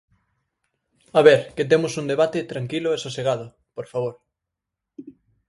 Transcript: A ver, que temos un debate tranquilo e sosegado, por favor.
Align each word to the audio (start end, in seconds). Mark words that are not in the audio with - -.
A 1.19 1.21
ver, 1.27 1.39
que 1.55 1.69
temos 1.71 1.93
un 2.01 2.05
debate 2.13 2.47
tranquilo 2.51 2.89
e 2.91 2.97
sosegado, 3.05 3.45
por 3.77 3.85
favor. 3.91 4.15